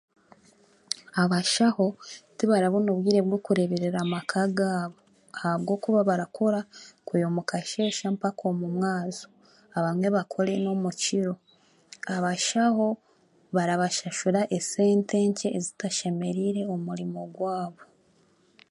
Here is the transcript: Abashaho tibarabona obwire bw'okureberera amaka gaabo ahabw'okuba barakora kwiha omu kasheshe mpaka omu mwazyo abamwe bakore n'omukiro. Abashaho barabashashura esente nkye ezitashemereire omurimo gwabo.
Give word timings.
Abashaho 1.23 1.85
tibarabona 2.37 2.89
obwire 2.95 3.21
bw'okureberera 3.27 3.97
amaka 4.05 4.39
gaabo 4.57 4.97
ahabw'okuba 5.37 5.99
barakora 6.09 6.59
kwiha 7.05 7.25
omu 7.29 7.41
kasheshe 7.49 8.05
mpaka 8.15 8.41
omu 8.51 8.67
mwazyo 8.75 9.27
abamwe 9.77 10.07
bakore 10.15 10.51
n'omukiro. 10.59 11.33
Abashaho 12.15 12.85
barabashashura 13.55 14.41
esente 14.57 15.15
nkye 15.29 15.49
ezitashemereire 15.57 16.61
omurimo 16.75 17.21
gwabo. 17.35 17.81